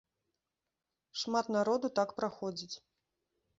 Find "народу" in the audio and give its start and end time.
1.57-1.93